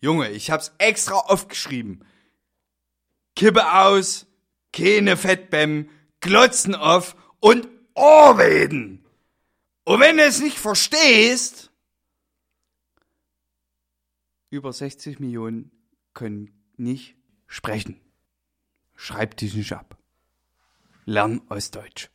[0.00, 2.00] Junge, ich hab's extra oft geschrieben.
[3.36, 4.26] Kippe aus,
[4.72, 5.88] keine Fettbäm,
[6.20, 9.04] Glotzen auf und Ohrweden.
[9.84, 11.70] Und wenn du es nicht verstehst,
[14.50, 15.70] über 60 Millionen
[16.12, 18.00] können nicht sprechen.
[18.96, 19.96] Schreib dich nicht ab.
[21.06, 22.09] Lern Ostdeutsch.